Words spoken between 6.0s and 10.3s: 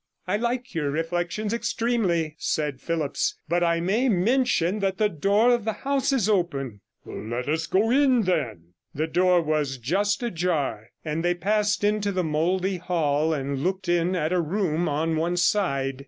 is open,' 'Let us go in, then,' The door was just